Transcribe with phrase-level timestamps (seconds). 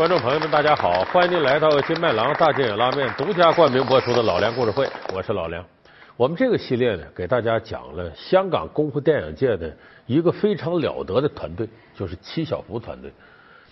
[0.00, 1.04] 观众朋友们，大家好！
[1.12, 5.62] 欢迎您来到金麦郎大金眼拉面独家冠名播出的《老梁故事会》，我是老梁。
[6.16, 9.70] 我们这个系列呢，给大家讲了香港功夫电影界的
[10.06, 13.12] 一个非常了得的团队，就是七小福团队。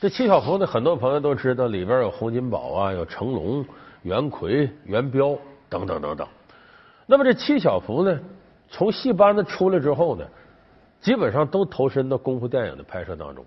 [0.02, 3.65] 这七小福呢，很多朋友都知道，里边有洪金宝啊，有成龙、
[4.02, 5.34] 袁奎、袁彪
[5.70, 6.29] 等等等等。
[7.06, 8.20] 那么这七小福呢，
[8.68, 10.26] 从戏班子出来之后呢，
[11.01, 13.42] 基本上都投身到功夫电影的拍摄当中。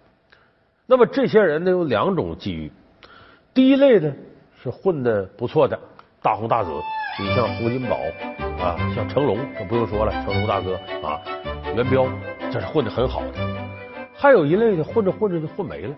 [0.91, 2.69] 那么这些人呢有两种机遇，
[3.53, 4.13] 第一类呢
[4.61, 5.79] 是混的不错的
[6.21, 6.69] 大红大紫，
[7.17, 7.95] 你像洪金宝
[8.61, 11.21] 啊，像成龙，这不用说了，成龙大哥啊，
[11.77, 12.05] 元彪，
[12.51, 13.39] 这是混的很好的。
[14.13, 15.95] 还有一类呢，混着混着就混没了，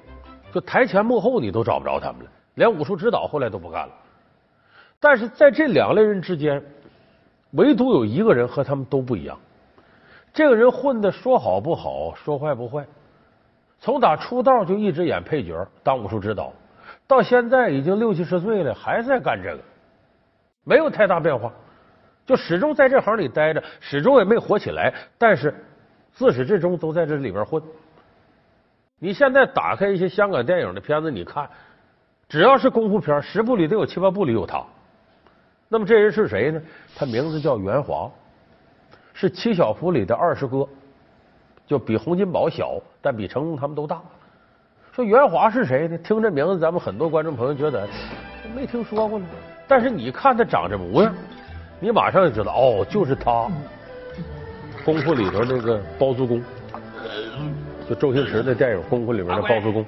[0.53, 3.93] 就台前幕后你都找不着他们了，连武术指导后来都不干了。
[4.99, 6.63] 但是在这两类人之间，
[7.53, 9.35] 唯独有一个人和他们都不一样，
[10.31, 12.85] 这个人混的说好不好，说坏不坏。
[13.83, 16.53] 从打出道就一直演配角，当武术指导，
[17.05, 19.59] 到现在已经六七十岁了，还在干这个，
[20.63, 21.51] 没有太大变化，
[22.25, 24.93] 就始终在这行里待着，始终也没火起来。
[25.17, 25.53] 但是
[26.13, 27.61] 自始至终都在这里边混。
[28.99, 31.49] 你现在打开一些香港电影的片子，你看，
[32.29, 34.63] 只要是功夫片，十部里得有七八部里有他。
[35.67, 36.61] 那么这人是谁呢？
[36.95, 38.09] 他名字叫袁华，
[39.11, 40.65] 是七小福里的二师哥。
[41.73, 43.99] 就比洪金宝小，但比成龙他们都大。
[44.91, 45.97] 说袁华是谁呢？
[45.97, 47.87] 听这名字，咱们很多观众朋友觉得
[48.55, 49.25] 没听说过呢。
[49.67, 51.11] 但是你看他长这模样，
[51.79, 53.49] 你马上就知道，哦，就是他。
[54.85, 56.43] 功夫里头那个包租公，
[57.89, 59.83] 就周星驰的电影《功夫》里面的包租公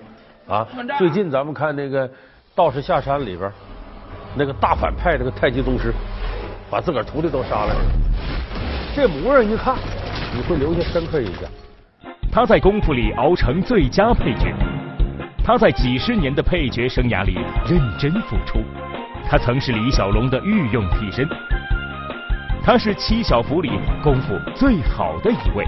[0.47, 0.67] 啊。
[0.97, 2.09] 最近咱们看那个
[2.55, 3.51] 《道士下山》里边，
[4.33, 5.93] 那个大反派那个太极宗师，
[6.67, 7.75] 把自个儿徒弟都杀了，
[8.95, 9.75] 这模样一看，
[10.33, 11.43] 你会留下深刻印象。
[12.35, 14.53] 他在功夫里熬成最佳配角，
[15.41, 18.59] 他在几十年的配角生涯里认真付出，
[19.25, 21.25] 他曾是李小龙的御用替身，
[22.61, 23.71] 他是七小福里
[24.03, 25.65] 功夫最好的一位，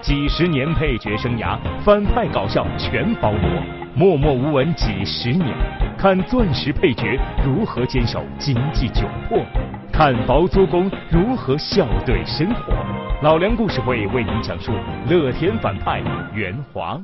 [0.00, 3.62] 几十年配角生涯，反派搞笑全包罗，
[3.94, 5.56] 默默无闻几十年，
[5.96, 9.40] 看钻石配角如何坚守经济窘迫，
[9.92, 12.74] 看包租公如何笑对生活。
[13.20, 14.70] 老梁故事会为您讲述
[15.08, 16.00] 乐天反派
[16.32, 16.96] 袁华。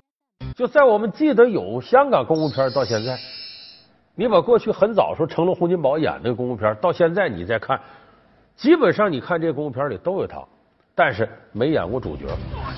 [0.55, 3.19] 就在我们记得有香港功夫片到现在，
[4.15, 7.81] 你把过去很早时候成龙、洪金宝演的功夫片到现在你再看，
[8.55, 10.41] 基本上你看这功夫片里都有他，
[10.95, 12.27] 但是没演过主角，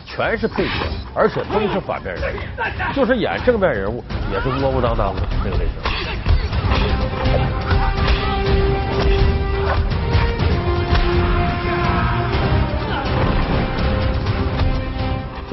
[0.07, 4.03] 全是配角，而且都是反面人物，就是演正面人物
[4.33, 6.36] 也是窝窝当当的那个类型。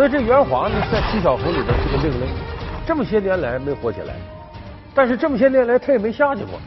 [0.04, 2.28] 所以这袁华呢，在七小福里边是个另类，
[2.86, 4.14] 这么些年来没火起来，
[4.94, 6.60] 但是这么些年来他也没下去过，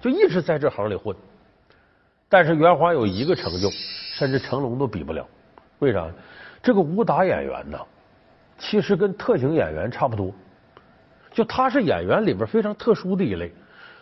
[0.00, 1.14] 就一直在这行里混。
[2.30, 3.68] 但是袁华有一个成就，
[4.14, 5.22] 甚至成龙都比不了。
[5.80, 6.08] 为啥？
[6.62, 7.78] 这个武打演员呢，
[8.56, 10.32] 其实跟特型演员差不多，
[11.34, 13.52] 就他是演员里边非常特殊的一类。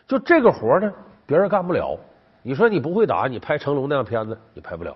[0.07, 0.89] 就这个活呢，
[1.27, 1.99] 别人干不了。
[2.43, 4.95] 你说你不会打，你拍成龙那样片子，你拍不了。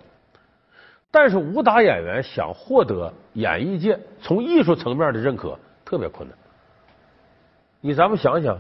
[1.13, 6.37] 但是武打演员想获得演艺界从艺术层面的认可特别困难。
[7.83, 8.59] 你咱们想想，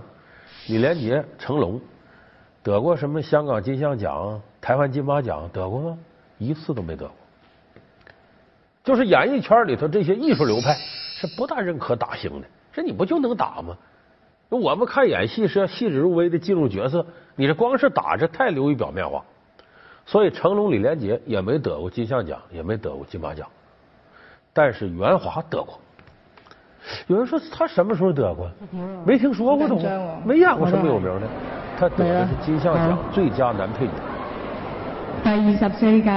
[0.68, 1.80] 李连杰、成龙
[2.62, 5.48] 得过什么香港金像奖、台湾金马奖？
[5.50, 5.98] 得过吗？
[6.36, 7.14] 一次都没得过。
[8.84, 10.76] 就是演艺圈里头这些艺术流派
[11.16, 12.46] 是不大认可打星的。
[12.70, 13.74] 这你不就能打吗？
[14.50, 19.24] 我们看演戏是要细致入微的进入角色，你这光是打这太流于表面化。
[20.04, 23.46] 所以成龙、李连杰也没得过金像奖，也没得过金马奖，
[24.52, 25.78] 但是袁华得过。
[27.06, 28.50] 有人说他什么时候得过？
[29.06, 29.78] 没听说过都，
[30.24, 31.26] 没演过什么有名的。
[31.78, 33.92] 他得的是金像奖最佳男配角。
[35.24, 36.10] 第二十四届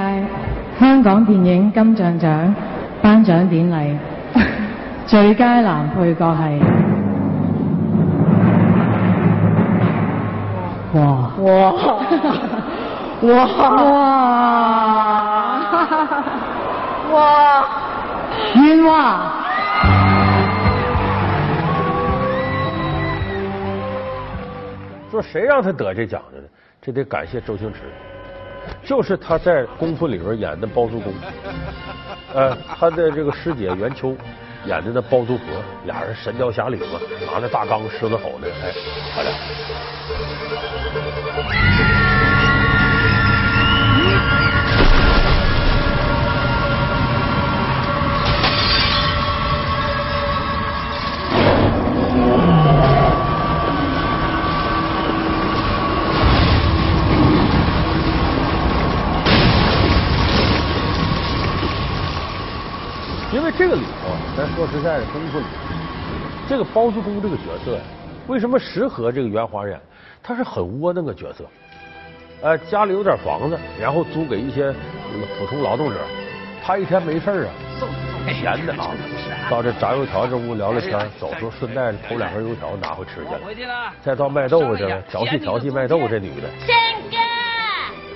[0.79, 2.55] 香港电影金像奖
[3.01, 3.97] 颁奖典礼，
[5.05, 6.61] 最佳男配角系。
[10.93, 11.73] 哇哇！
[13.33, 13.35] 哇。
[17.11, 17.17] 哇。
[18.55, 19.31] 冤枉！
[25.11, 26.47] 说谁让他得这奖的呢？
[26.81, 27.79] 这得感谢周星驰，
[28.83, 31.13] 就是他在功夫里边演的包租公，
[32.33, 34.15] 呃，他的这个师姐袁秋
[34.65, 35.47] 演的那包租婆，
[35.85, 36.99] 俩人神雕侠侣嘛，
[37.31, 38.71] 拿着大缸狮子吼的，哎，
[63.41, 64.55] 他俩。
[64.55, 65.45] 说实在的，功夫里
[66.47, 67.81] 这个包租公这个角色呀，
[68.27, 69.79] 为什么适合这个袁华演？
[70.21, 71.45] 他是很窝囊个角色，
[72.41, 74.73] 呃，家里有点房子，然后租给一些
[75.37, 75.99] 普通劳动者，
[76.63, 77.51] 他一天没事啊，
[78.27, 78.89] 闲的啊，
[79.49, 86.47] 到这炸油条这屋聊聊天，走时候顺带着偷两根油条拿回吃去了，再到卖豆腐去了调戏调戏卖豆腐这女的。
[86.65, 86.75] 轩
[87.11, 87.17] 哥，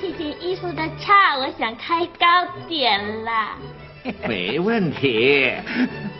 [0.02, 2.26] 这件衣服的差，我想开高
[2.68, 3.56] 点啦。
[4.28, 5.54] 没问题。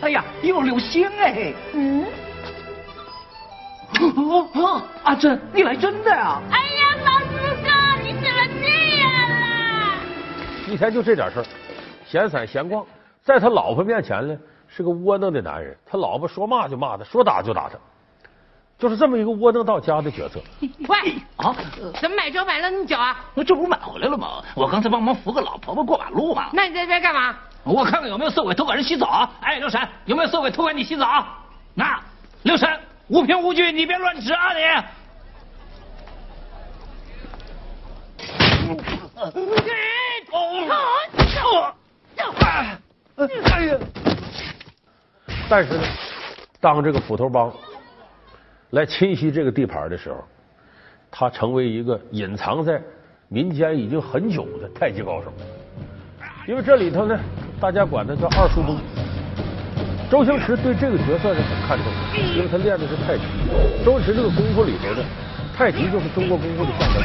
[0.00, 1.52] 哎呀，有流星哎！
[1.72, 2.06] 嗯。
[4.00, 6.40] 哦哦，阿珍，你来真的啊？
[6.50, 7.70] 哎呀，老四哥，
[8.02, 9.10] 你怎么这样
[9.40, 9.94] 啦？
[10.68, 11.44] 一天就这点事儿，
[12.06, 12.86] 闲散闲逛，
[13.22, 14.38] 在他老婆面前呢，
[14.68, 15.76] 是个窝囊的男人。
[15.84, 17.76] 他老婆说骂就骂他，说打就打他，
[18.78, 20.40] 就是这么一个窝囊到家的角色。
[20.60, 21.54] 喂，啊，
[22.00, 23.22] 怎么买车买了那么久啊？
[23.34, 24.42] 我这不是买回来了吗？
[24.54, 26.50] 我刚才帮忙扶个老婆婆过马路嘛。
[26.52, 27.36] 那你在这干嘛？
[27.64, 29.30] 我看看有没有色鬼偷管人洗澡啊。
[29.40, 31.38] 哎，刘婶，有没有色鬼偷管你洗澡啊？
[31.74, 32.00] 那，
[32.42, 32.68] 刘婶。
[33.08, 34.52] 无凭无据，你别乱指啊！
[34.52, 34.60] 你。
[45.48, 45.82] 但是呢，
[46.60, 47.52] 当这个斧头帮
[48.70, 50.24] 来侵袭这个地盘的时候，
[51.10, 52.80] 他成为一个隐藏在
[53.26, 55.32] 民间已经很久的太极高手。
[56.46, 57.18] 因为这里头呢，
[57.60, 58.78] 大家管他叫二叔公。
[60.10, 63.22] 周星驰对这个角色是很看重的，因为他练的是太极。
[63.84, 65.04] 周星驰这个功夫里头的
[65.56, 67.02] 太极就是中国功夫的象征。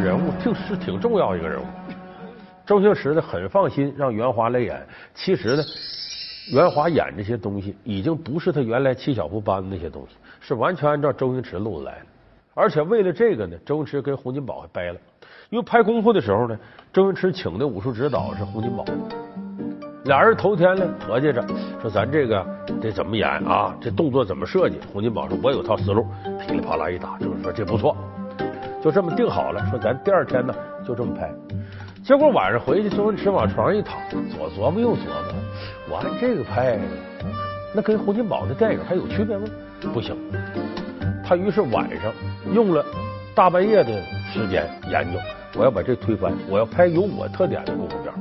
[0.00, 1.64] 人物就是挺重要一个人物，
[2.64, 4.80] 周星驰呢很放心让袁华来演。
[5.14, 5.62] 其实呢，
[6.52, 12.06] 袁华演这些东西已经不是他原来七小福班的那些东西，是完全按照周星驰路子来的。
[12.54, 14.98] 而且为了这个呢，周星驰跟洪金宝还掰了。
[15.50, 16.58] 因为拍功夫的时候呢，
[16.92, 18.84] 周星驰请的武术指导是洪金宝，
[20.04, 21.44] 俩人头天呢合计着
[21.80, 22.46] 说咱这个
[22.80, 24.78] 得怎么演啊，这动作怎么设计？
[24.92, 26.06] 洪金宝说我有套思路，
[26.40, 27.96] 噼里啪啦一打，周星驰说这不错。
[28.82, 30.54] 就这么定好了，说咱第二天呢
[30.86, 31.30] 就这么拍。
[32.02, 33.98] 结果晚上回去，周星驰往床上一躺，
[34.30, 35.34] 左琢磨右琢磨，
[35.90, 36.78] 我按这个拍，
[37.74, 39.46] 那跟洪金宝的电影还有区别吗？
[39.92, 40.16] 不行。
[41.22, 42.12] 他于是晚上
[42.52, 42.84] 用了
[43.34, 45.18] 大半夜的时间研究，
[45.56, 48.12] 我要把这推翻，我要拍有我特点的功夫片。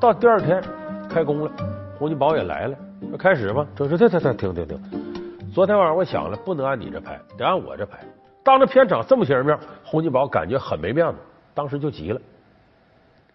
[0.00, 0.60] 到第二天
[1.08, 1.50] 开工了，
[1.98, 2.76] 洪金宝也来了，
[3.08, 3.64] 说开始吧。
[3.76, 7.98] 周星驰，停停停停停，昨天晚上我想了，不能按你这拍，得按我这拍。
[8.44, 11.18] 当着片场这么些人面，洪金宝感觉很没面子，
[11.54, 12.20] 当时就急了，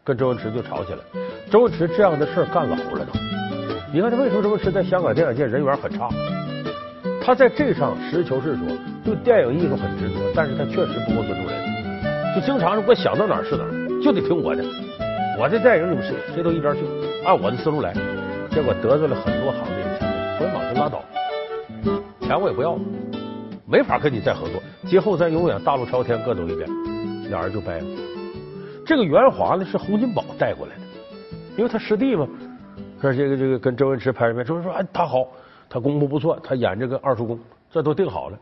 [0.04, 1.00] 跟周星驰就吵起来。
[1.50, 3.14] 周星驰这样的事干老了都。
[3.94, 6.10] 你看他为什么周星驰在香港电影界人缘很差？
[7.24, 8.68] 他在这上实事求是说，
[9.04, 14.64] 对电影艺术很执着，但是他确实不够尊重人，就经常是我想到哪儿是哪儿，就得听我的。
[15.40, 16.82] 我这电影你们谁谁都一边去，
[17.26, 17.94] 按我的思路来。
[18.50, 21.04] 结果得罪了很多行业的前辈，我马就拉倒，
[22.22, 22.82] 钱我也不要了。
[23.70, 26.70] 没法跟你再合作，今后咱永远大路朝天各走一边，
[27.30, 27.86] 俩人就掰了。
[28.86, 30.82] 这个袁华呢是洪金宝带过来的，
[31.58, 32.26] 因为他师弟嘛，
[33.02, 35.28] 说这个这个跟周星驰拍片，周星驰说哎他好，
[35.70, 37.38] 他功夫不错，他演这个二叔公，
[37.70, 38.40] 这都定好了。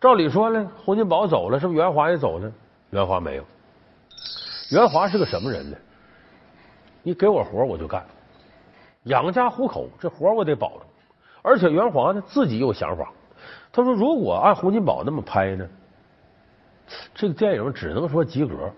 [0.00, 2.52] 照理说呢，洪金宝走了，是不是袁华也走了？
[2.90, 3.44] 袁华没有，
[4.70, 5.76] 袁华是个什么人呢？
[7.02, 8.04] 你给我活我就干，
[9.04, 10.82] 养家糊口这活我得保着，
[11.42, 13.10] 而且袁华呢自己有想法。
[13.72, 15.66] 他说：“如果按洪金宝那么拍呢，
[17.14, 18.70] 这个电影只能说及格。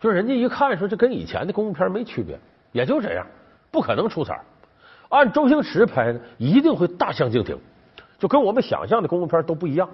[0.00, 2.36] 就人家一看说，这跟以前的功夫片没区别，
[2.72, 3.24] 也就这样，
[3.70, 4.40] 不可能出彩。
[5.10, 7.56] 按周星驰拍呢，一定会大相径庭，
[8.18, 9.88] 就跟我们想象的功夫片都不一样。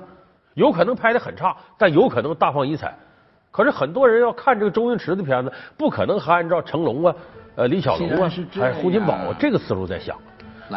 [0.54, 2.94] 有可能拍的很差，但有可能大放异彩。
[3.50, 7.14] 可是很多人要看这个周星驰的片子，不可能还按照成龙啊、
[7.54, 10.16] 呃李小龙啊、还洪金宝这个思路在想。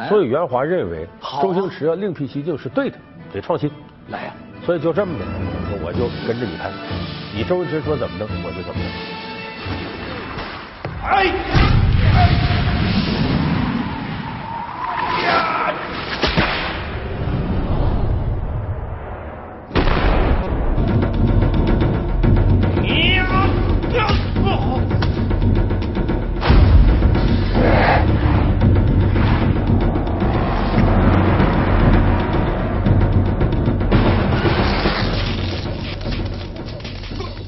[0.09, 1.07] 所以袁华认为，
[1.41, 2.97] 周星驰要另辟蹊径是对的。”
[3.35, 3.69] 得创新，
[4.07, 4.33] 来呀！
[4.65, 5.25] 所以就这么的，
[5.83, 6.71] 我就跟着你拍，
[7.35, 8.89] 你周星驰说怎么弄，我就怎么弄。
[11.03, 11.84] 哎。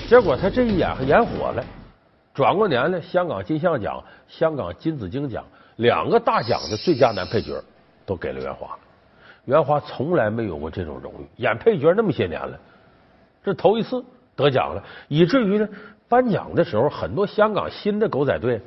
[0.08, 1.62] 结果他这一演还演火了，
[2.34, 5.44] 转过年来，香港金像奖、香港金紫荆奖
[5.76, 7.62] 两个大奖的最佳男配角
[8.06, 8.70] 都给了袁华。
[9.44, 12.58] 袁华从来没有过这种荣誉，演配角那么些年了，
[13.44, 14.02] 这头一次
[14.34, 15.68] 得奖了，以至于呢，
[16.08, 18.62] 颁奖的时候，很多香港新的狗仔队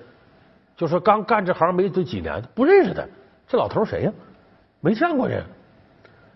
[0.76, 3.02] 就说刚干这行没这几年，不认识他，
[3.49, 4.12] 这老头谁呀？
[4.80, 5.42] 没见过人。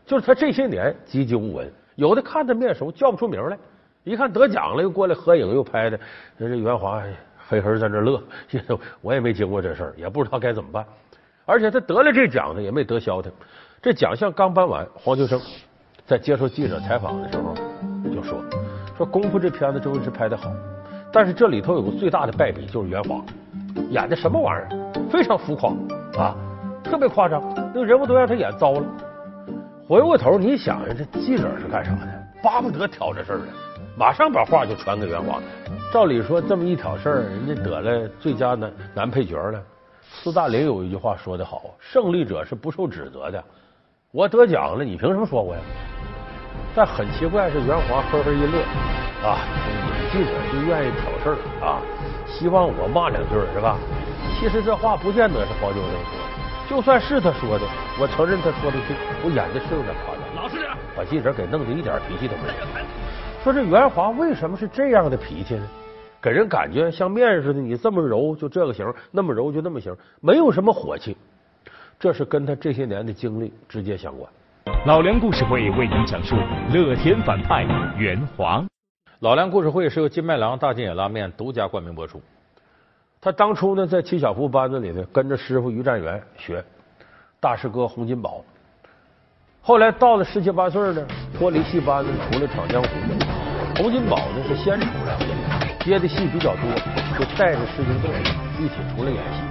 [0.07, 3.59] 就是他这些年籍籍无闻，有的看他面熟，叫不出名来。
[4.05, 5.99] 一看得奖了，又过来合影，又拍的。
[6.39, 7.03] 这袁华
[7.49, 8.23] 嘿嘿在那乐，
[9.01, 10.85] 我也没经过这事儿，也不知道该怎么办。
[11.47, 13.33] 而且他得了这奖呢，也没得消停。
[13.83, 15.41] 这奖项刚颁完，黄秋生
[16.07, 17.55] 在接受记者采访的时候
[18.15, 18.43] 就说
[18.97, 20.51] ：“说功夫这片子周星驰拍的好，
[21.13, 23.23] 但是这里头有个最大的败笔，就是袁华
[23.91, 25.71] 演的什么玩意儿，非常浮夸
[26.23, 26.37] 啊，
[26.83, 27.43] 特别夸张，
[27.75, 28.83] 那个人物都让他演糟了。
[29.87, 32.25] 回过头你想想，这记者是干啥的？
[32.43, 33.47] 巴不得挑这事儿呢。”
[33.97, 35.41] 马上把话就传给袁华。
[35.93, 39.63] 照理说，这么一挑事儿，人家得了最佳男男配角了。
[40.03, 43.43] 斯大林有一句话说的好：“胜利者是不受指责的。”
[44.11, 45.61] 我得奖了，你凭什么说我呀？
[46.75, 48.59] 但很奇怪，是袁华呵呵一乐
[49.23, 49.39] 啊，
[50.13, 51.83] 记者就愿意挑事儿啊，
[52.27, 53.77] 希望我骂两句是吧？
[54.39, 57.67] 其实这话不见得是黄秋生说的，就算是他说的，
[58.01, 60.23] 我承认他说的对，我演的是有点夸张。
[60.35, 62.55] 老实点，把记者给弄得一点脾气都没有。
[63.45, 65.69] 说这袁华为什么是这样的脾气呢？
[66.23, 71.15] 给人感觉像面似的，你这么揉就这个型，那么揉就那么型，没有什么火气。
[72.01, 74.33] 这是跟他这些年的经历直接相关。
[74.87, 76.35] 老梁故事会为您讲述
[76.73, 77.67] 乐天反派
[77.99, 78.65] 袁华。
[79.19, 82.23] 老梁故事会是由金麦郎大金眼拉面独家冠名播出。
[83.21, 86.65] 他当初呢在七小福班子里呢跟着师傅于占元学
[87.41, 88.43] 大师哥洪金宝，
[89.61, 91.07] 后来到了十七八岁呢
[91.37, 92.89] 脱离戏班子出来闯江湖。
[93.77, 95.19] 洪金宝呢是先出来，
[95.81, 96.63] 接的戏比较多，
[97.19, 98.09] 就带着施金栋
[98.59, 99.43] 一起出来演戏。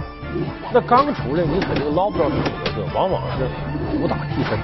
[0.74, 3.46] 那刚出来，你肯定捞不着什么角色，往往是
[3.98, 4.58] 武打替身，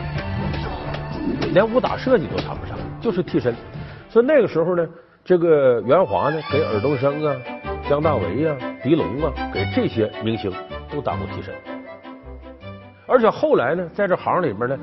[1.54, 3.54] 连武打设计都谈不上，就是替身。
[4.10, 4.88] 所以那个时候呢，
[5.24, 7.36] 这个袁华呢，给尔冬升啊、
[7.88, 10.50] 姜大为啊、狄龙啊，给这些明星
[10.90, 11.54] 都当过替身。
[13.06, 14.78] 而且后来呢，在这行里面呢，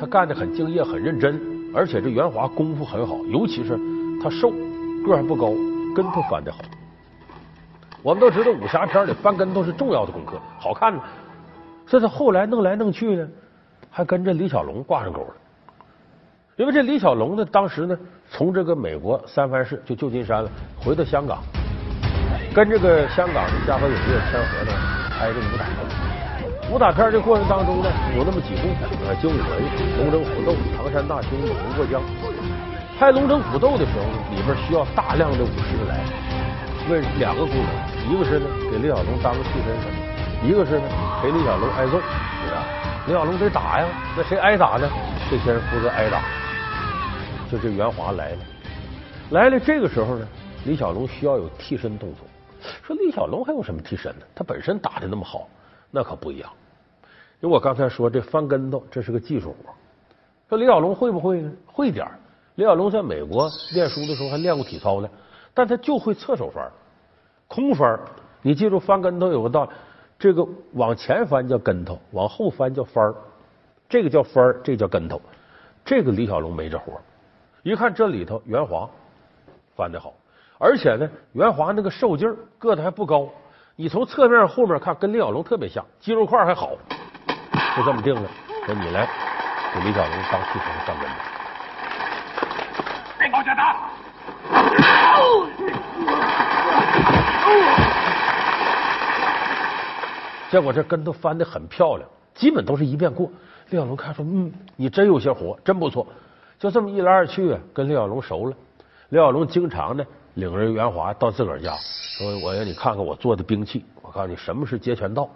[0.00, 1.40] 他干的很敬业、很认真，
[1.74, 3.78] 而且这袁华功夫很好，尤其是。
[4.22, 4.52] 他瘦，
[5.04, 5.48] 个还不高，
[5.96, 6.58] 跟头翻的好。
[8.04, 11.02] 我们都知道武侠片里翻跟头是重要的功课，好看呢。
[11.88, 13.28] 所以他后来弄来弄去呢，
[13.90, 15.34] 还跟着李小龙挂上钩了。
[16.54, 17.98] 因为这李小龙呢，当时呢，
[18.30, 21.42] 从这个美国三藩市就旧金山了，回到香港，
[22.54, 24.72] 跟这个香港的嘉禾影业签合同
[25.18, 26.01] 拍这武打片。
[26.72, 28.64] 武打片这过程当中呢，有那么几部
[29.04, 29.44] 啊，《精武门》
[30.00, 32.00] 《龙争虎斗》《唐山大兄》《武龙过江》。
[32.98, 36.00] 拍龙争虎斗的时候呢，里边需要大量的武师来，
[36.88, 40.88] 为两个功能，一个是呢给李小龙当个替身什么，一个是呢
[41.20, 42.00] 陪李小龙挨揍，
[43.06, 43.86] 李小龙得打呀，
[44.16, 44.88] 那谁挨打呢？
[45.30, 46.22] 这些人负责挨打。
[47.50, 48.38] 就这袁华来了，
[49.32, 50.26] 来了这个时候呢，
[50.64, 52.24] 李小龙需要有替身动作。
[52.82, 54.24] 说李小龙还有什么替身呢？
[54.34, 55.46] 他本身打的那么好，
[55.90, 56.48] 那可不一样。
[57.42, 59.74] 就我刚才说这翻跟头，这是个技术活。
[60.48, 61.50] 说李小龙会不会呢？
[61.66, 62.16] 会点儿。
[62.54, 65.08] 李小龙在美国练书的时候还练过体操呢，
[65.52, 66.70] 但他就会侧手翻、
[67.48, 67.98] 空翻。
[68.42, 69.70] 你记住翻跟头有个道理，
[70.20, 73.12] 这个往前翻叫跟头，往后翻叫翻儿。
[73.88, 75.20] 这个叫翻儿，这叫跟头。
[75.84, 76.92] 这个李小龙没这活。
[77.64, 78.88] 一看这里头袁华
[79.74, 80.14] 翻的好，
[80.58, 83.28] 而且呢，袁华那个瘦劲儿，个子还不高。
[83.74, 86.76] 你从侧面后面看，跟李小龙特别像，肌肉块还好。
[87.74, 88.28] 就这么定了，
[88.66, 89.08] 说你来
[89.74, 91.14] 给李小龙当替身翻跟头。
[93.32, 93.76] 往下打！
[100.50, 103.30] 结果这跟头翻的很漂亮，基本都是一遍过。
[103.70, 106.06] 李小龙看说：“嗯，你真有些活，真不错。”
[106.60, 108.54] 就这么一来二去，跟李小龙熟了。
[109.08, 111.74] 李小龙经常呢领着袁华到自个儿家，
[112.18, 115.26] 说：“我让你看看我做的兵器，我告诉你什么是截拳道，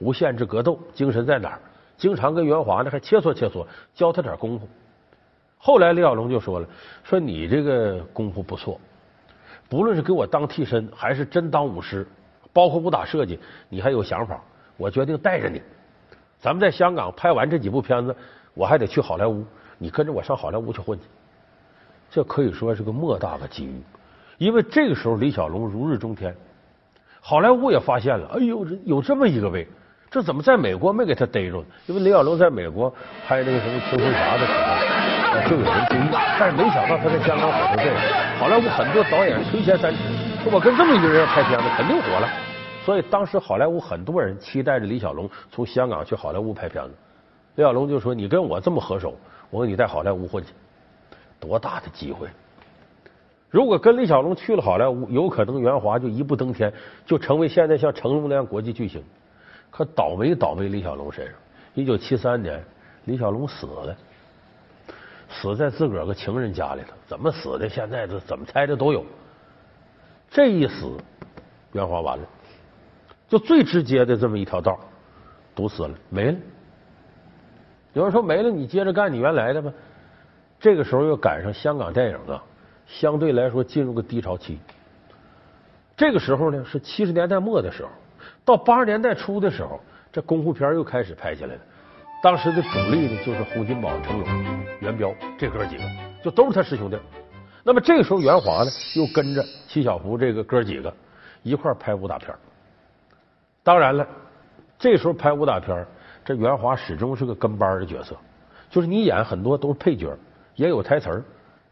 [0.00, 1.60] 无限制格斗，精神在哪儿？”
[1.96, 4.68] 经常跟袁华呢还切磋切磋，教他点功夫。
[5.58, 6.68] 后来李小龙就说了
[7.02, 8.78] ：“说你这个功夫不错，
[9.68, 12.06] 不论是给我当替身，还是真当武师，
[12.52, 14.42] 包括武打设计，你还有想法。
[14.76, 15.62] 我决定带着你，
[16.38, 18.14] 咱们在香港拍完这几部片子，
[18.52, 19.44] 我还得去好莱坞，
[19.78, 21.06] 你跟着我上好莱坞去混去。
[22.10, 23.80] 这可以说是个莫大的机遇，
[24.36, 26.36] 因为这个时候李小龙如日中天，
[27.20, 29.66] 好莱坞也发现了，哎呦，有这么一个位，
[30.14, 31.64] 这怎么在美国没给他逮着呢？
[31.88, 32.88] 因为李小龙在美国
[33.26, 34.60] 拍那个什么《青红侠》的时候。”
[35.50, 38.00] 就有人注意，但是没想到他在香港火成这样。
[38.38, 39.98] 好莱坞很多导演垂涎三尺，
[40.44, 42.28] 说我跟这么一个人要拍片子，肯定火了。
[42.84, 46.90] 所以当时好莱坞很多人期待着李小龙从香港去好莱坞拍片子。
[47.56, 49.16] 李小龙就说：“你跟我这么合手，
[49.50, 50.52] 我给你在好莱坞混去，
[51.40, 52.28] 多大的机会！
[53.50, 56.72] 如果跟李小龙去了好莱坞，有可能袁华就一步登天，
[57.04, 59.02] 就成为现在像成龙那样国际巨星。
[59.76, 61.34] 可倒霉倒霉李小龙身上，
[61.74, 62.62] 一九七三年
[63.06, 63.96] 李小龙死了，
[65.28, 66.94] 死在自个儿个情人家里头。
[67.08, 67.68] 怎么死的？
[67.68, 69.04] 现在这怎么猜的都有。
[70.30, 70.92] 这一死，
[71.72, 72.24] 袁华完了，
[73.28, 74.78] 就最直接的这么一条道，
[75.56, 76.38] 堵死了，没了。”
[77.94, 79.72] 有人说没了，你接着干你原来的吧。
[80.60, 82.40] 这个时候又赶上香港电影啊，
[82.86, 84.60] 相对来说进入个低潮期。
[85.96, 87.90] 这个时候呢是七十年代末的时候，
[88.44, 89.80] 到八十年代初的时候，
[90.12, 91.60] 这功夫片又开始拍起来了。
[92.22, 94.28] 当时的主力呢就是洪金宝、成龙、
[94.80, 95.82] 元彪这哥几个，
[96.22, 96.98] 就都是他师兄弟。
[97.62, 100.94] 那么这个时候袁华呢又跟着七小福这个哥几个
[101.42, 102.34] 一块拍武打片。
[103.62, 104.06] 当然了，
[104.78, 105.86] 这时候拍武打片。
[106.26, 108.16] 这袁华始终是个跟班的角色，
[108.70, 110.16] 就是你演很多都是配角，
[110.54, 111.22] 也有台词儿，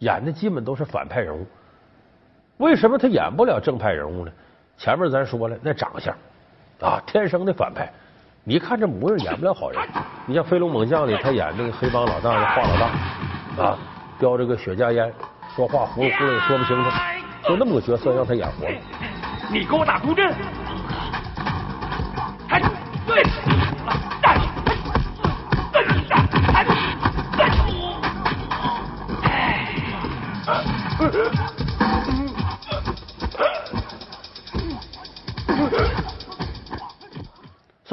[0.00, 1.46] 演的基本都是反派人物。
[2.58, 4.32] 为什么他演不了正派人物呢？
[4.76, 6.14] 前面咱说了，那长相
[6.82, 7.88] 啊，天生的反派，
[8.44, 9.80] 你看这模样演不了好人。
[10.26, 13.78] 你像《飞龙猛将》里，他演那个黑帮老大的华老大啊，
[14.18, 15.12] 叼着个雪茄烟，
[15.54, 16.90] 说话糊里糊涂说不清楚，
[17.48, 18.74] 就那么个角色让他演活了。
[19.50, 20.34] 你给我打孤阵。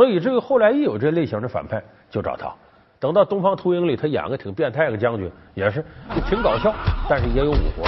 [0.10, 2.52] 以至于后来一有这类型的反派，就找他。
[3.00, 6.74] 等到《东方秃鹰》里，他演个挺变态个将军，也是就挺搞笑，
[7.08, 7.88] 但是也有武活。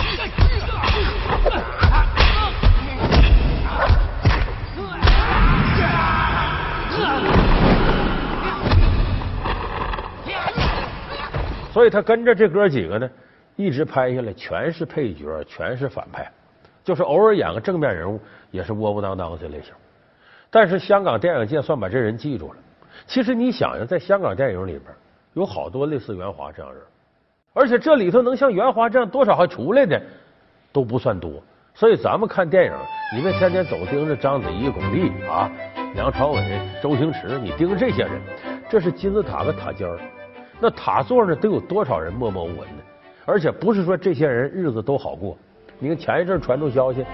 [11.74, 13.10] 所以他跟着这哥几个呢，
[13.56, 16.30] 一直拍下来，全是配角，全是反派，
[16.84, 18.20] 就是偶尔演个正面人物，
[18.52, 19.74] 也是窝窝囊囊这类型。
[20.52, 22.60] 但是香港电影界算把这人记住了。
[23.08, 24.84] 其实你想想，在香港电影里边，
[25.34, 26.82] 有好多类似袁华这样人，
[27.54, 30.00] 而且这里头能像袁华这样多少还出来的
[30.74, 31.32] 都不算多。
[31.74, 32.74] 所以咱们看电影，
[33.16, 35.50] 你别天天总盯着章子怡、巩俐啊、
[35.96, 38.22] 梁朝伟、周星驰，你盯这些人，
[38.70, 39.98] 这是金字塔的塔尖儿。
[40.60, 42.84] 那塔座呢，得有多少人默默无闻呢？
[43.26, 45.38] 而且不是说这些人日子都好过。
[45.80, 47.06] 你看前一阵传出消息，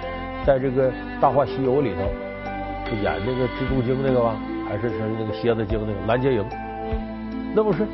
[0.43, 0.89] 在这个
[1.21, 2.01] 《大话西游》里头，
[2.89, 4.35] 是演那个蜘蛛精那个吧，
[4.67, 6.45] 还是是那个蝎子精那个蓝洁瑛，
[7.53, 7.85] 那不是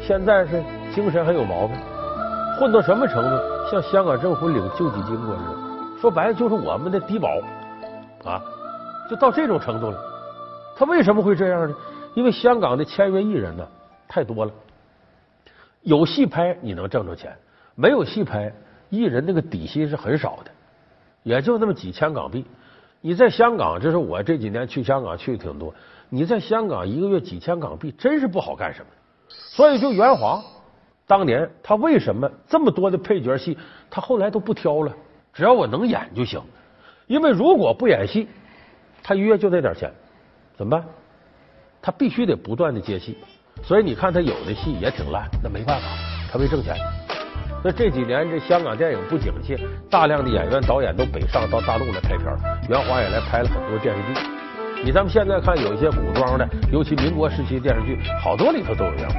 [0.00, 0.62] 现在是
[0.94, 1.76] 精神还有毛病，
[2.58, 3.36] 混到什么程度？
[3.68, 7.28] 像香港政府领救济金过似的，说白了就是我们的低保
[8.24, 8.40] 啊，
[9.10, 9.98] 就到这种程度了。
[10.76, 11.74] 他为什么会这样呢？
[12.14, 13.66] 因为香港的签约艺人呢
[14.06, 14.52] 太多了。
[15.82, 17.36] 有戏拍你能挣着钱，
[17.74, 18.52] 没有戏拍，
[18.90, 20.50] 艺人那个底薪是很少的，
[21.24, 22.46] 也就那么几千港币。
[23.06, 25.72] 你在香港，这是我这几年去香港去的挺多。
[26.08, 28.86] 你在香港一个月几千港币，真是不好干什么。
[29.28, 30.42] 所以就袁华
[31.06, 33.56] 当年他为什么这么多的配角戏，
[33.88, 34.92] 他后来都不挑了，
[35.32, 36.42] 只要我能演就行。
[37.06, 38.26] 因为如果不演戏，
[39.04, 39.88] 他一月就那点钱，
[40.56, 40.84] 怎么办？
[41.80, 43.16] 他必须得不断的接戏。
[43.62, 45.86] 所以你看他有的戏也挺烂，那没办法，
[46.32, 46.74] 他没挣钱。
[47.66, 49.58] 那这几年这香港电影不景气，
[49.90, 52.20] 大量的演员导演都北上到大陆来拍片
[52.68, 54.20] 袁华也来拍了很多电视剧。
[54.84, 59.16] 你咱们现在看有一些古装的，尤其民国时期电视剧，好多里头都有袁华。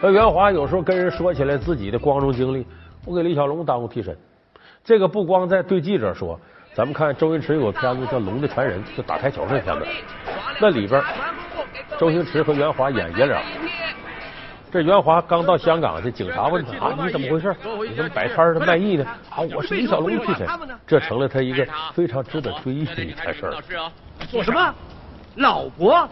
[0.00, 2.66] 那袁华有时候跟人说起来自己的光荣经历，
[3.04, 4.16] 我给李小龙当过替身。
[4.82, 6.40] 这个不光在对记者说，
[6.72, 9.86] 咱们看周星驰有个片子叫《龙的传人》，就打台球那片子，
[10.58, 11.02] 那里边。
[11.98, 13.42] 周星驰和袁华演爷俩，
[14.76, 17.56] 这袁华刚到香港，这警察问他啊，你怎么回事？
[17.88, 19.06] 你怎么摆摊的卖艺呢？
[19.30, 20.46] 啊，我是李小龙的替身，
[20.86, 23.54] 这成了他一个非常值得追忆的一件事儿。
[24.28, 24.74] 做什么？
[25.36, 26.06] 老婆？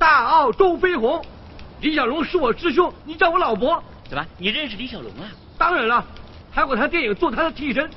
[0.00, 1.24] 大澳周飞鸿，
[1.80, 3.80] 李小龙是我师兄，你叫我老伯？
[4.08, 4.26] 怎么？
[4.36, 5.30] 你认识李小龙啊？
[5.56, 6.04] 当然了，
[6.52, 7.88] 拍过他电影，做他的替身。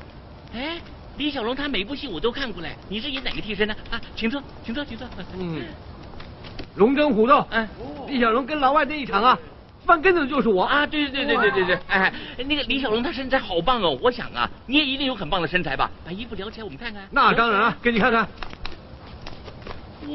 [0.53, 0.77] 哎，
[1.17, 3.73] 李小龙他每部戏我都看过嘞，你是演哪个替身呢？
[3.89, 5.07] 啊，请坐，请坐，请坐。
[5.39, 5.63] 嗯。
[6.75, 7.67] 龙争虎斗，哎，
[8.07, 9.37] 李小龙跟老外那一场啊，
[9.85, 10.85] 翻跟头就是我啊！
[10.85, 12.13] 对对对对对对对，哎，
[12.47, 15.89] 那个李小龙他身材好棒哦，我想啊，你也一定有很棒的身材吧？
[16.05, 17.03] 把衣服撩起来，我们看看。
[17.11, 18.27] 那当然啊，给你看看。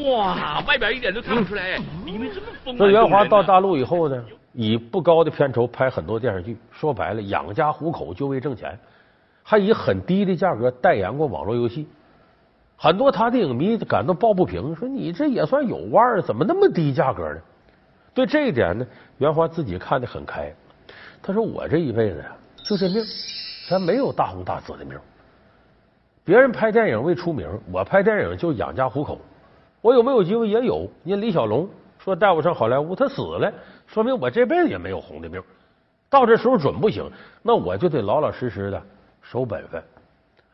[0.04, 2.86] 哇，外表一点都看不出来，里面这么丰满。
[2.86, 8.78] 那袁华到大陆以后呢，以不高的片酬拍很多电视剧，说白了养家糊口就为挣钱，
[9.42, 11.86] 还以很低的价格代言过网络游戏。
[12.76, 17.40] 很多他的影迷感到抱不平，说你这也算有腕儿，怎么那么低价格呢？
[18.14, 18.86] 对这一点呢，
[19.18, 20.52] 袁华自己看得很开。
[21.22, 23.04] 他说：“我这一辈子呀，就这命，
[23.68, 24.98] 咱没有大红大紫的命。
[26.24, 29.20] 别人拍电影为出名，我拍电影就养家糊口。
[29.80, 30.88] 我有没有机会也有？
[31.02, 33.52] 你看李小龙说带我上好莱坞，他死了，
[33.86, 35.42] 说明我这辈子也没有红的命。
[36.08, 37.10] 到这时候准不行，
[37.42, 38.82] 那我就得老老实实的
[39.22, 39.82] 守本分。”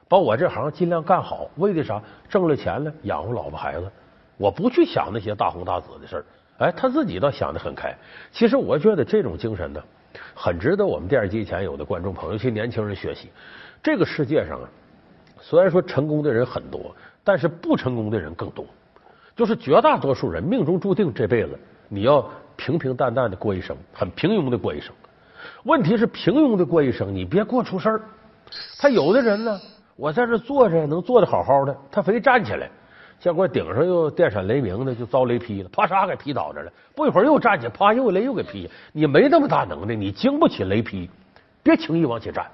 [0.06, 2.00] 把我这行尽量干好，为的啥？
[2.28, 3.90] 挣了钱了，养活老婆孩子。
[4.36, 6.24] 我不去想那些大红大紫的事儿。
[6.58, 7.94] 哎，他自己倒想得很开。
[8.30, 9.82] 其实我觉得这种精神呢，
[10.34, 13.30] 很值得我们电视机前有的观众朋友、一些年轻人学习。
[13.82, 14.68] 这个世界上啊，
[15.40, 18.64] 虽然说成功的人很多，但是不成功的人更多。
[19.36, 22.24] 就是绝大多数人命中注定这辈子你要
[22.56, 24.94] 平平淡淡的过一生，很平庸的过一生。
[25.64, 28.00] 问题是平庸的过一生，你别过出事儿。
[28.78, 29.60] 他有的人呢。
[29.96, 32.68] 我在这坐着能坐的好好的，他非站起来，
[33.24, 36.70] 结果顶上又电闪雷鸣的，就遭雷劈了，啪嚓给劈倒着了。
[36.94, 38.70] 不一会儿又站起，啪又雷又给劈。
[38.92, 41.08] 你没那么大能耐，你经不起雷劈，
[41.62, 42.44] 别轻易往起站。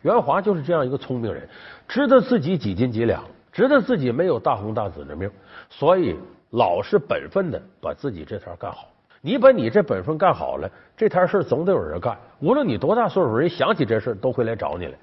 [0.00, 1.48] 袁华就是这样一个聪明人，
[1.86, 5.30] 知道自己几斤几两，知道自己没有大红大紫的命，
[5.70, 6.16] 所以
[6.50, 8.88] 老实本分的把自己这摊干好。
[9.20, 12.18] 你把你这本分干好了，这摊事总得有人干。
[12.40, 14.94] 无论你多大岁数，人想起这事都会来找你来。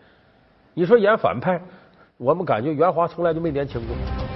[0.74, 1.62] 你说演反派，
[2.22, 3.96] 我们感觉袁华从来就没年轻过。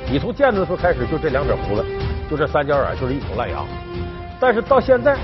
[0.09, 1.83] 你从见的时候开始就这两撇胡子，
[2.29, 3.61] 就这三角眼，就是一口烂牙。
[4.39, 5.17] 但是到现在，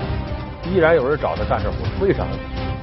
[0.66, 2.26] 依然有人找他干这活，为啥？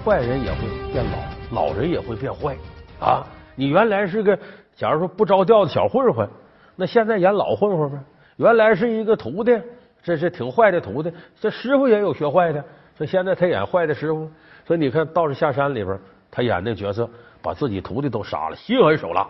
[0.02, 0.60] 坏人也会
[0.90, 1.04] 变
[1.52, 2.56] 老，老人也会变坏
[2.98, 3.22] 啊！
[3.54, 4.38] 你原来是个，
[4.74, 6.26] 假如说不着调的小混混，
[6.74, 7.98] 那现在演老混混呗。
[8.36, 9.60] 原来是一个徒弟，
[10.02, 12.64] 这是挺坏的徒弟，这师傅也有学坏的，
[12.96, 14.26] 所以现在他演坏的师傅。
[14.64, 17.06] 所以你看《道士下山》里边，他演那角色。
[17.42, 19.24] 把自己徒弟都杀了，心狠手辣。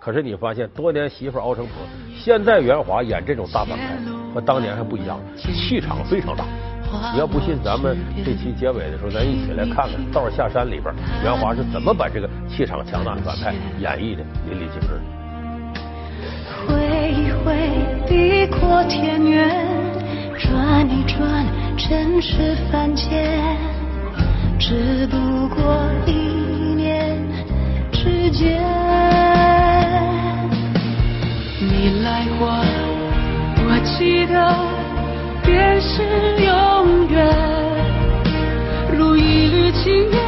[0.00, 1.74] 可是你发现，多年媳妇熬成婆，
[2.18, 3.84] 现在袁华演这种大反派
[4.32, 6.44] 和当年还不一样，气场非常大。
[7.12, 14.98] 你要不信，咱们这期结尾的时候，咱一起来看看《道下山》里边袁华是怎么把这个气场强大的反派演绎的淋漓尽致。
[16.66, 17.54] 挥一挥，
[18.08, 19.48] 地阔天远，
[20.38, 21.44] 转一转，
[21.76, 23.56] 尘世凡间，
[24.58, 26.40] 只不过一。
[26.80, 27.18] 念
[27.92, 28.58] 之间，
[31.62, 34.34] 你来过，我记得，
[35.44, 36.02] 便是
[36.42, 37.20] 永远。
[38.96, 40.18] 如一缕青烟，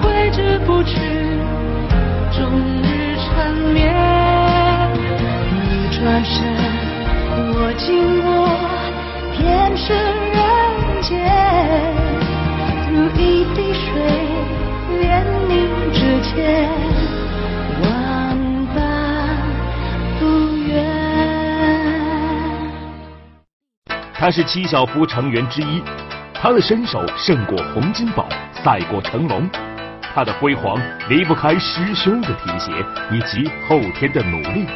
[0.00, 0.96] 挥之不去，
[2.32, 2.40] 终
[2.82, 3.94] 日缠绵。
[5.52, 6.48] 你转身，
[7.52, 8.48] 我经过，
[9.36, 10.40] 便是人
[11.02, 11.12] 间。
[12.90, 13.84] 如一滴水，
[15.02, 15.04] 连
[15.50, 15.52] 凝
[15.92, 16.00] 指
[16.34, 16.34] 尖。
[24.26, 25.80] 他是七小福成员之一，
[26.34, 29.48] 他的身手胜过洪金宝，赛过成龙，
[30.12, 30.76] 他的辉煌
[31.08, 32.72] 离不开师兄的提携
[33.12, 34.66] 以及后天的努力。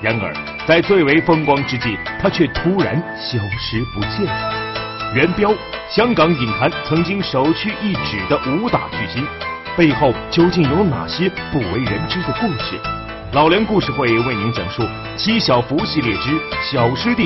[0.00, 0.32] 然而，
[0.64, 4.26] 在最为风光之际，他却突然消失不见。
[4.26, 5.12] 了。
[5.12, 5.52] 元彪，
[5.90, 9.26] 香港影坛曾经首屈一指的武打巨星，
[9.76, 12.78] 背后究竟有哪些不为人知的故事？
[13.32, 14.82] 老梁故事会为您讲述
[15.16, 16.30] 《七小福》系列之
[16.62, 17.24] 小师弟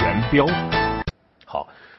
[0.00, 0.46] 元彪。